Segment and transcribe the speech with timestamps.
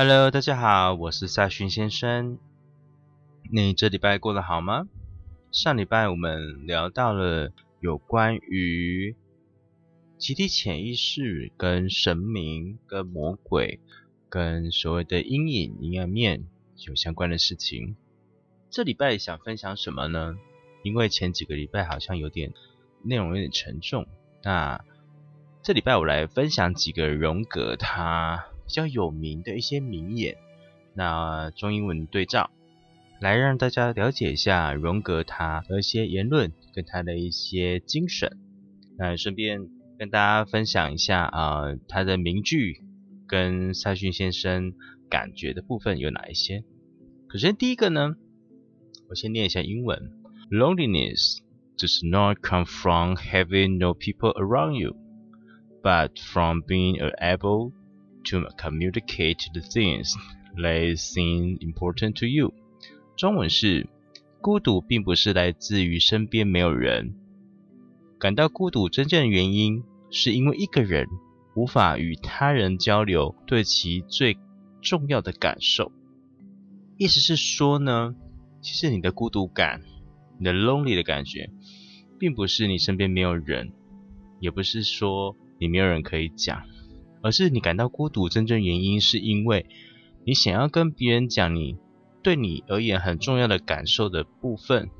[0.00, 2.38] Hello，大家好，我是赛勋先生。
[3.50, 4.86] 你这礼拜过得好吗？
[5.50, 9.16] 上礼拜我们聊到了有关于
[10.16, 13.80] 集体潜意识、跟神明、跟魔鬼、
[14.28, 16.44] 跟所谓的阴影阴暗面
[16.86, 17.96] 有相关的事情。
[18.70, 20.38] 这礼拜想分享什么呢？
[20.84, 22.52] 因为前几个礼拜好像有点
[23.02, 24.06] 内容有点沉重，
[24.44, 24.80] 那
[25.60, 28.46] 这礼拜我来分享几个荣格他。
[28.68, 30.36] 比较有名的一些名言，
[30.94, 32.50] 那中英文对照，
[33.18, 38.36] 来让大家了解一下荣格他的一些言论跟他的一些精神。
[38.98, 42.82] 那顺便跟大家分享一下啊，他的名句
[43.26, 44.74] 跟赛逊先生
[45.08, 46.62] 感觉的部分有哪一些？
[47.32, 48.16] 首先第一个呢，
[49.08, 50.12] 我先念一下英文
[50.50, 51.38] ：Loneliness
[51.78, 54.94] does not come from having no people around you,
[55.82, 57.72] but from being able
[58.24, 60.12] To communicate the things
[60.54, 62.52] that seem important to you。
[63.16, 63.88] 中文是：
[64.42, 67.14] 孤独并不是来自于身边没有人，
[68.18, 71.06] 感到孤独真正的原因是因为一个人
[71.54, 74.36] 无法与他人交流对其最
[74.82, 75.90] 重要的感受。
[76.98, 78.14] 意思是说呢，
[78.60, 79.80] 其实你的孤独感、
[80.38, 81.48] 你的 lonely 的感觉，
[82.18, 83.72] 并不是你身边没有人，
[84.38, 86.62] 也不是说你没有人可以讲。
[87.22, 89.66] 而是你感到孤独，真正原因是因为
[90.24, 91.76] 你想要跟别人讲你
[92.22, 94.90] 对你而言很重要的感受的部分，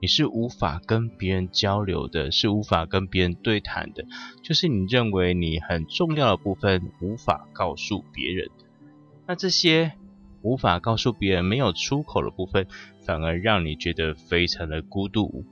[0.00, 4.04] 你是无法跟别人交流的，是无法跟别人对谈的，
[4.42, 8.48] 就是你认为你很重要的部分无法告诉别人。
[9.26, 9.92] 那这些
[10.42, 12.66] 无法告诉别人、没有出口的部分，
[13.04, 15.44] 反而让你觉得非常的孤独，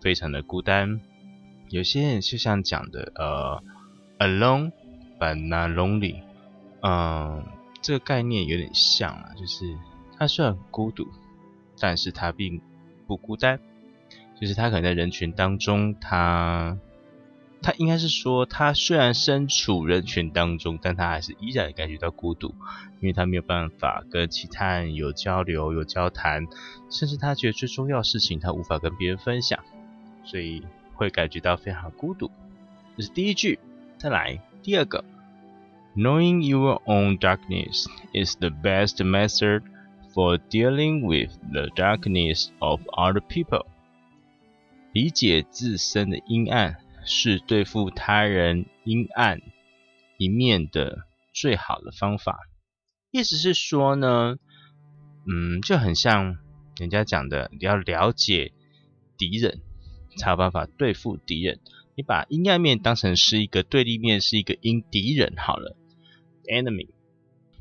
[0.00, 1.00] 非常的孤单。
[1.68, 3.62] 有些人就像讲的，呃
[4.18, 4.72] ，alone。
[5.20, 6.22] 版那 lonely，
[6.80, 7.44] 嗯，
[7.82, 9.76] 这个概念有点像啊，就是
[10.16, 11.06] 他虽然孤独，
[11.78, 12.62] 但是他并
[13.06, 13.60] 不孤单，
[14.40, 16.78] 就是他可能在人群当中，他
[17.62, 22.54] 他应该是说，他虽然身处人群当中，但他还是依然感觉到孤独，
[23.00, 26.46] 因为他没有办法跟其他人有交流、有交谈，
[26.88, 29.60] 甚至他觉得最重要的事情他无法跟别人分享，
[30.24, 30.62] 所以
[30.94, 32.30] 会感觉到非常孤独。
[32.96, 33.58] 这是第一句，
[33.98, 34.40] 再来。
[34.62, 35.04] 第二个
[35.96, 39.62] ，Knowing your own darkness is the best method
[40.12, 43.66] for dealing with the darkness of other people。
[44.92, 49.40] 理解自身的阴暗是对付他人阴暗
[50.18, 52.40] 一面的最好的方法。
[53.10, 54.36] 意思是说呢，
[55.26, 56.36] 嗯，就很像
[56.76, 58.52] 人家讲的，你要了解
[59.16, 59.60] 敌人，
[60.18, 61.60] 才有办法对付敌人。
[62.00, 65.76] 你把阴暗面当成是一个对立面，是一个阴敌人好了
[66.46, 66.88] ，enemy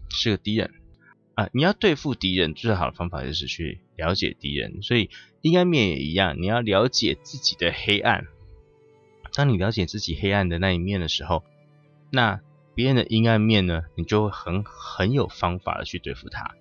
[0.10, 0.72] 是个敌人
[1.36, 1.50] 啊。
[1.52, 4.82] 你要对付敌人，最好的方法就是去了解敌人。
[4.82, 5.10] 所以
[5.42, 8.28] 阴暗面也一样，你要了解自己的黑暗。
[9.34, 11.44] 当你了解自己黑暗的那一面的时候，
[12.10, 12.40] 那
[12.74, 16.56] 别人的阴暗面呢，你就会很很有方法的去对付他，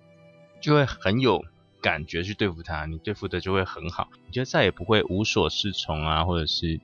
[0.59, 1.45] 就会很有
[1.79, 6.81] 感觉去对付他，你对付的就会很好，你就再也不会无所适从啊，或者是。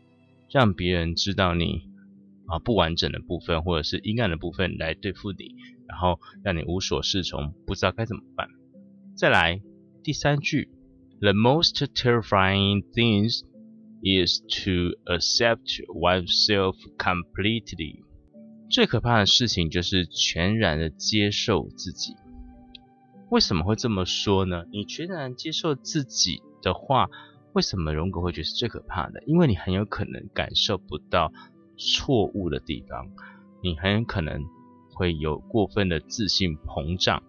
[0.52, 1.90] 让别人知道你
[2.48, 5.56] 啊不完整的部分，或者是阴暗的部分来对付你，
[5.88, 8.48] 然后让你无所适从，不知道该怎么办。
[9.16, 9.62] 再来
[10.04, 10.70] 第三句
[11.20, 13.42] ，The most terrifying things
[14.02, 18.04] is to accept oneself completely。
[18.70, 22.16] 最可怕的事情就是全然的接受自己。
[23.30, 24.66] 为什么会这么说呢？
[24.72, 27.10] 你全然接受自己的话。
[27.56, 29.24] 为什么荣格会觉得是最可怕的？
[29.26, 31.32] 因为你很有可能感受不到
[31.78, 33.08] 错误的地方，
[33.64, 34.44] 你很有可能
[34.94, 37.24] 会有过分的自信膨胀，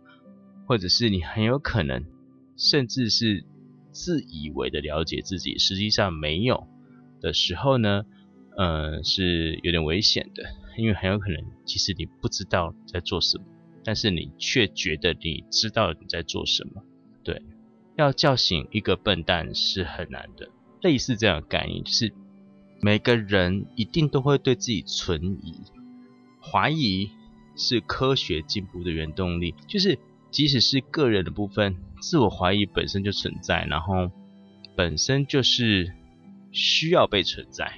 [0.66, 2.04] 或者是你很有可能
[2.56, 3.44] 甚至是
[3.92, 6.66] 自以为的了解自己，实际上没有
[7.20, 8.04] 的时候呢，
[8.56, 10.42] 呃，是有点危险的，
[10.76, 13.44] 因为很有可能其实你不知道在做什么，
[13.84, 16.82] 但是你却觉得你知道你在做什么，
[17.22, 17.40] 对。
[17.96, 20.48] 要叫醒一个笨蛋是很难的。
[20.82, 22.12] 类似这样的概念，就是
[22.80, 25.54] 每个人一定都会对自己存疑，
[26.40, 27.10] 怀疑
[27.56, 29.54] 是科学进步的原动力。
[29.66, 29.98] 就是
[30.30, 34.10] 即使是个人的部分，自我怀疑本身就存在，然后
[34.76, 35.92] 本身就是
[36.52, 37.72] 需要被存在，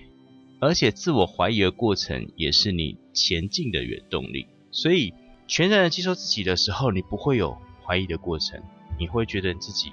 [0.61, 4.47] 而且自我怀疑的过程也是你前进的原动力。
[4.73, 5.15] 所以，
[5.47, 8.61] 全然的接受自己的时候，你不会有怀疑的过程，
[8.99, 9.93] 你会觉得自己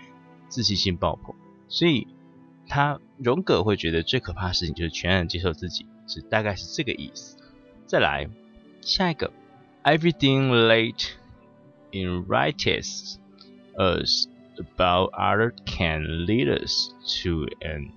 [0.56, 1.36] 自信心爆棚。
[1.68, 2.08] 所以。
[2.68, 7.38] 他荣格会觉得最可怕的事情就是全然接受自己，是大概是这个意思。
[7.86, 8.28] 再来
[8.82, 9.32] 下一个
[9.84, 11.12] ，everything late
[11.92, 13.18] in writings
[13.76, 16.90] us about other can lead us
[17.22, 17.92] to an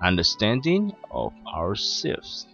[0.00, 2.46] understanding of ourselves。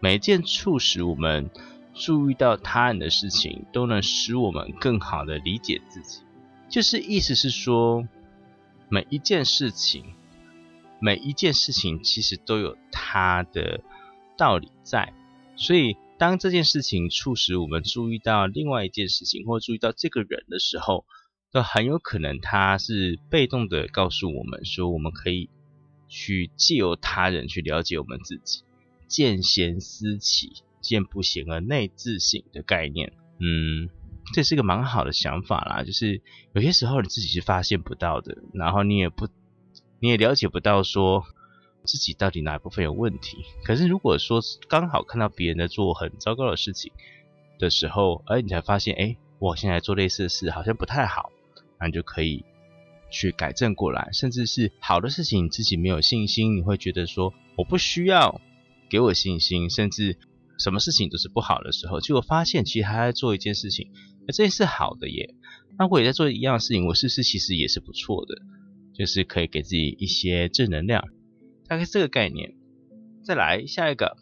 [0.00, 1.50] 每件促使我们
[1.92, 6.20] 注意到他人的事情，都能使我们更好的理解自己。
[6.70, 8.08] 就是意思是说，
[8.88, 10.04] 每一件事情。
[10.98, 13.82] 每一件事情其实都有它的
[14.38, 15.12] 道理在，
[15.54, 21.04] 所以当这件事情促使我们注意到另外一件事情，或注意到这个人的时候，
[21.52, 25.50] 都很有可能他是被动的告诉我们说，我们可以
[26.08, 28.62] 去借由他人去了解我们自己。
[29.06, 30.50] 见贤思齐，
[30.80, 33.90] 见不贤而内自省的概念，嗯，
[34.32, 35.82] 这是个蛮好的想法啦。
[35.82, 36.20] 就是
[36.52, 39.28] 有些时候你自己是发现不到的，然后你也不。
[39.98, 41.24] 你也了解不到说
[41.84, 43.38] 自己到底哪一部分有问题。
[43.64, 46.92] 可是如果说刚好看到别人在做很糟糕的事情
[47.58, 51.32] 的时候，而你才发现，哎，我现在做类似的事好像不太好，
[51.80, 52.44] 那你就可以
[53.10, 54.10] 去改正过来。
[54.12, 58.38] 甚至是好的事情，你自己没有信心，你会觉得说我不需要
[58.90, 59.70] 给我信心。
[59.70, 60.18] 甚至
[60.58, 63.90] 什么事情都是不好的时候，结果发现其实他在做一件事情，
[64.28, 65.34] 这件事好的耶。
[65.78, 68.34] 那我也在做一样的事情，我是不是其实也是不错的？
[68.94, 71.04] 就是可以给自己一些正能量，
[71.68, 72.54] 大概这个概念。
[73.22, 74.16] 再来下一个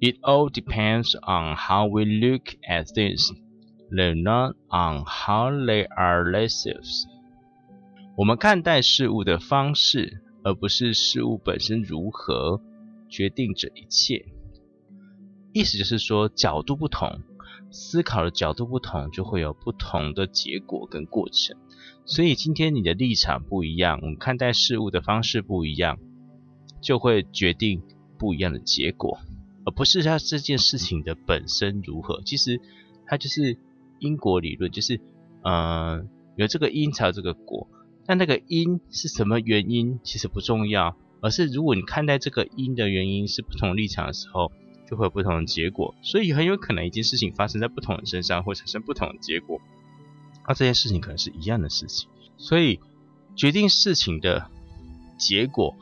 [0.00, 3.32] ，It all depends on how we look at things,
[3.90, 7.06] not on how they are themselves。
[8.16, 12.60] 我们看待事物的方式，而不是事物本身如何
[13.08, 14.24] 决定这一切。
[15.54, 17.20] 意思就是说，角度不同，
[17.70, 21.56] 思考的角度不同，就会有不同的结果跟过程。
[22.04, 26.00] 所以今天你的立场不一样，我们看待事物的方式不一样，
[26.82, 27.82] 就会决定
[28.18, 29.18] 不一样的结果，
[29.64, 32.20] 而不是它这件事情的本身如何。
[32.22, 32.60] 其实
[33.06, 33.56] 它就是
[34.00, 35.00] 因果理论，就是
[35.44, 37.68] 嗯有这个因才有这个果。
[38.06, 44.50] 但那个因是什么原因，其实不重要，而是如果你看待这个因的原因是不同立场的时候，
[44.90, 45.94] 就会有不同的结果。
[46.02, 49.60] 所以很有可能一件事情发生在不同人身上，会产生不同的结果。
[50.46, 52.80] 那这件事情可能是一样的事情，所以
[53.34, 54.50] 决定事情的
[55.16, 55.74] 结果，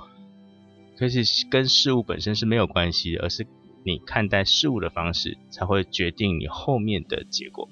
[0.96, 3.46] 可是跟事物本身是没有关系的，而是
[3.84, 7.68] 你看待事物的方式才会决定你后面的结果。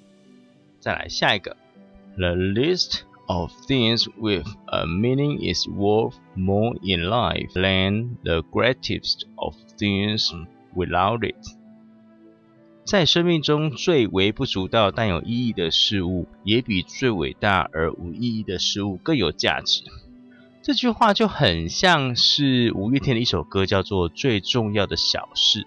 [0.81, 1.57] 再来下一个
[2.17, 9.55] ，The list of things with a meaning is worth more in life than the greatest of
[9.79, 10.33] things
[10.75, 11.37] without it.
[12.85, 19.83] 在生命中最微不足道但有意义的事物，也比最伟大而无意义的事物更有价值。
[20.63, 25.63] 这句话就很像是五月天的一首歌，叫做《最重要的小事》。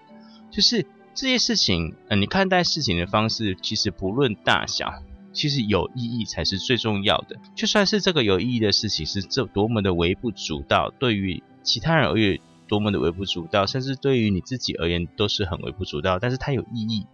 [0.50, 4.92] 就是这些事情，呃，你看待事情的方式，其实不论大小，
[5.32, 7.36] 其实有意义才是最重要的。
[7.54, 17.06] 就算是这个有意义的事情是这多么的微不足道，对于其他人而言多么的微不足道，甚至对于你自己而言都是很微不足道，但是它有意义。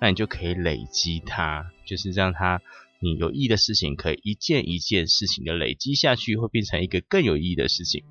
[0.00, 2.60] 那你就可以累积它，就是让它
[3.00, 8.04] 你有意义的事情，可以一件一件事情的累积下去，会变成一个更有意义的事情。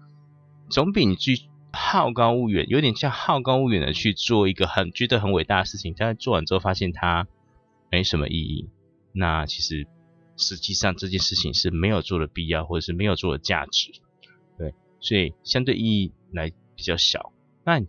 [0.70, 7.28] 总比你去好高骛远，有点像好高骛远的去做一个很觉得很伟大的事情，但是做完之后发现它
[7.92, 8.70] 没什么意义。
[9.12, 9.86] 那其实
[10.36, 13.92] 实际上这件事情是没有做的必要，或者是没有做的价值。
[14.58, 16.52] 对，所以相对意义来
[16.84, 17.32] 比较小。
[17.64, 17.82] 那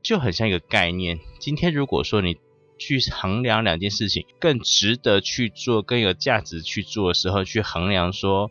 [0.00, 1.18] 就很像一个概念。
[1.40, 2.36] 今天如果说你
[2.78, 8.48] 去衡量两件事情更值得去做、更有价值去做的时候，去衡量说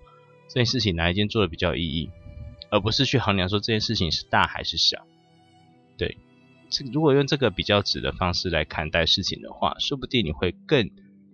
[0.50, 2.10] 这件事情哪一件做的比较有意义，
[2.70, 5.08] 而不是去衡量说这件事情是大还是小。
[5.98, 6.18] 对，
[6.70, 10.90] 这如果用这个比较值的方式来看待事情的话，说不定你会更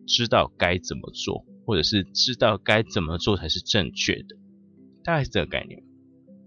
[0.07, 4.35] 知道该怎么做，或者是知道该怎么做才是正确的。
[5.03, 5.83] 大概是这个概念。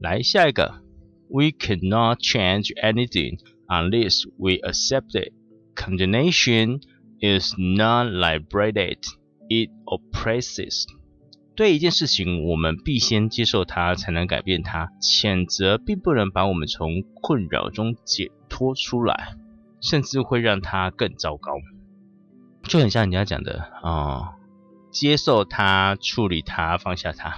[0.00, 0.82] 来下一个
[1.30, 5.32] ，We cannot change anything unless we accept it.
[5.74, 6.80] Condemnation
[7.20, 8.98] is not liberated;
[9.48, 10.84] it oppresses.
[11.56, 14.88] 对一件事情，我们必先接受它，才能改变它。
[15.00, 19.34] 谴责并不能把我们从困扰中解脱出来，
[19.80, 21.52] 甚至会让它更糟糕。
[22.62, 24.36] 就很像人家讲的啊，
[24.90, 27.36] 接受它，处理它，放下它，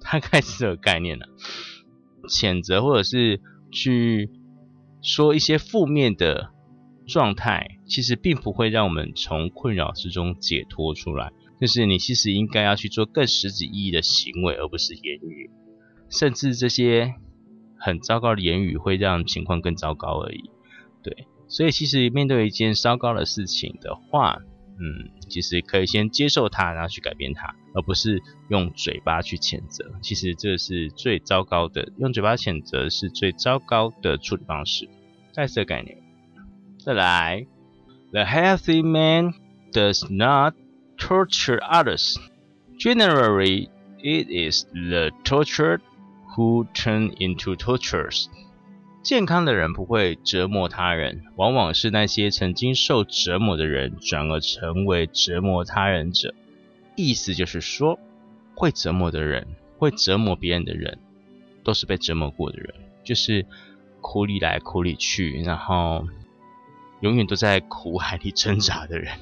[0.00, 1.26] 大概是这个概念了。
[2.26, 3.40] 谴责或者是
[3.72, 4.30] 去
[5.02, 6.50] 说一些负面的
[7.06, 11.32] 状态，其实并不会让我们从困扰之中解脱出来。
[11.60, 15.50] 就是你其实应该要去做更实质意义的行为，而不是言语。
[16.10, 17.14] 甚至这些
[17.78, 20.50] 很糟糕的言语会让情况更糟糕而已。
[21.02, 24.40] 对，所以其实面对一件糟糕的事情的话，
[24.78, 29.90] 嗯，其实可以先接受它，然后去改变它，而不是用嘴巴去谴责。
[30.02, 34.88] 其实这是最糟糕的，用嘴巴谴责是最糟糕的处理方式。
[35.32, 35.98] 再次概念，
[36.78, 37.46] 再来
[38.12, 39.34] ，The healthy man
[39.72, 40.54] does not
[40.98, 42.16] torture others.
[42.78, 43.68] Generally,
[43.98, 45.80] it is the tortured
[46.36, 48.28] who turn into torturers.
[49.06, 56.34] 健康的人不会折磨他人，往往是那些曾经受折磨的人转而成为折磨他人者。
[56.96, 58.00] 意思就是说，
[58.56, 59.46] 会折磨的人，
[59.78, 60.98] 会折磨别人的人，
[61.62, 63.46] 都是被折磨过的人，就是
[64.00, 66.08] 苦里来苦里去，然后
[66.98, 69.16] 永远都在苦海里挣扎的人。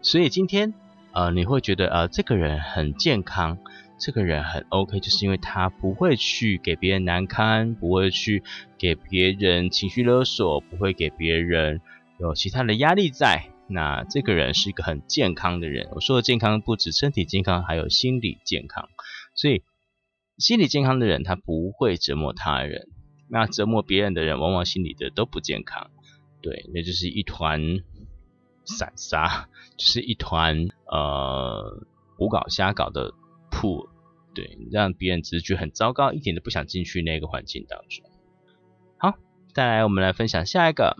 [0.00, 0.74] 所以今天，
[1.10, 3.58] 呃，你会觉得，呃，这个人很健康。
[3.98, 8.42] 这个人很 OK，就是因为他不会去给别人难堪，不会去
[8.76, 11.80] 给别人情绪勒索，不会给别人
[12.18, 13.50] 有其他的压力在。
[13.66, 15.88] 那这个人是一个很健康的人。
[15.92, 18.90] 我说的健康不止身体健康，还有心理健康。
[19.34, 19.62] 所以
[20.36, 22.88] 心理健康的人，他不会折磨他人。
[23.30, 25.90] 那折磨别人的人，往往心理的都不健康。
[26.42, 27.78] 对，那就是一团
[28.66, 29.48] 散沙，
[29.78, 31.86] 就是一团呃
[32.18, 33.14] 胡搞瞎搞的
[33.54, 33.88] 铺。
[34.34, 38.04] 对，让别人直觉很糟糕，一点都不想进去那个环境当中。
[38.98, 39.16] 好，
[39.52, 40.96] 再来我们来分享下一个。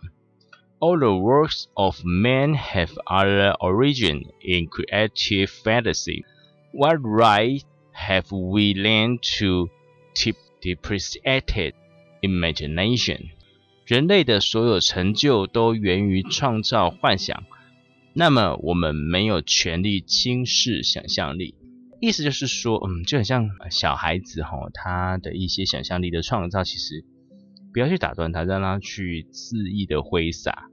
[0.78, 6.22] All the works of man have other origin in creative fantasy.
[6.72, 9.70] What right have we learned to
[10.60, 11.74] depreciate
[12.22, 13.30] imagination?
[13.86, 17.44] 人类的所有成就都源于创造幻想，
[18.12, 21.54] 那么我们没有权利轻视想象力。
[22.04, 27.02] 意思就是说，嗯，就很像小孩子哈，他的一些想象力的创造，其实
[27.72, 30.64] 不要去打断他，让他去恣意的挥洒。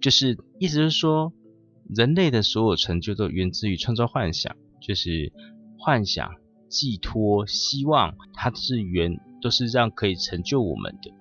[0.00, 1.34] 就是意思是说，
[1.94, 5.32] 人类的所有成就都源自于创造幻想，就是
[5.78, 6.30] 幻想、
[6.70, 11.12] 寄托、希望，它是源，都是让可以成就我们的。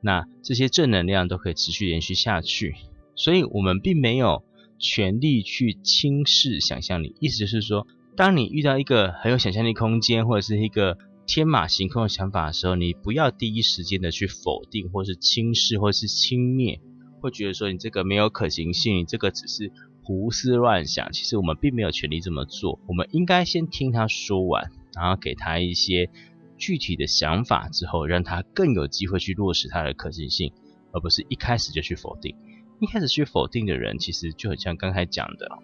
[0.00, 2.76] 那这些正能量都可以持续延续下去，
[3.16, 4.44] 所以我们并没有
[4.78, 7.16] 权利去轻视想象力。
[7.18, 7.84] 意思就是说。
[8.16, 10.96] 当你遇到一个很有想象力空间，或者是一个
[11.26, 16.80] 天马行空的想法的时候，你不要第一时间的去否定，或是轻视，或是轻蔑，
[17.20, 19.70] 会觉得说你这个没有可行性，这个只是
[20.02, 21.12] 胡思乱想。
[21.12, 26.08] 其实我们并没有权利这么做，我们应该先听他说完，然后给他一些
[26.56, 30.52] 具体的想法之后，让他更有机会去落实他的可行性，
[30.92, 32.34] 而不是一开始就去否定。
[32.80, 35.58] 一开始去否定的人，其实就很像刚才讲的。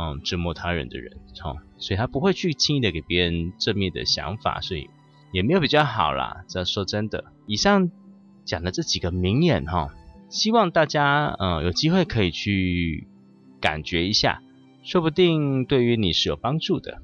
[0.00, 4.88] 嗯，折磨他人的人，哈，所以他不会去轻易的给别人正面的想法，所以
[5.32, 6.44] 也没有比较好啦。
[6.46, 7.90] 这说真的，以上
[8.44, 9.92] 讲的这几个名言，哈，
[10.30, 13.08] 希望大家嗯有机会可以去
[13.60, 14.40] 感觉一下，
[14.84, 17.02] 说不定对于你是有帮助的。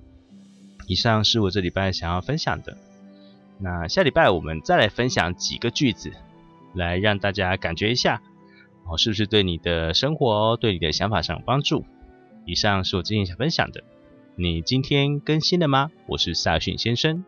[0.86, 2.76] 以上是我这礼拜想要分享的，
[3.58, 6.12] 那下礼拜我们再来分享几个句子，
[6.74, 8.22] 来让大家感觉一下，
[8.86, 11.84] 哦，是不是对你的生活、对你的想法上有帮助？
[12.46, 13.82] 以上是我今天想分享的。
[14.36, 15.90] 你今天更新了吗？
[16.06, 17.24] 我是萨逊先生。